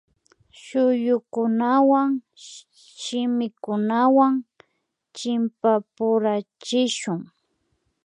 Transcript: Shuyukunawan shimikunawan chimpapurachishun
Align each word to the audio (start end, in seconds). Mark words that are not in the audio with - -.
Shuyukunawan 0.63 2.07
shimikunawan 3.01 4.33
chimpapurachishun 5.15 7.19